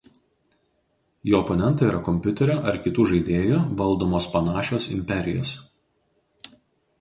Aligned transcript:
Jo 1.31 1.41
oponentai 1.43 1.89
yra 1.89 1.99
kompiuterio 2.07 2.55
ar 2.71 2.79
kitų 2.87 3.05
žaidėjų 3.11 3.61
valdomos 3.83 4.29
panašios 4.37 4.89
imperijos. 4.97 5.55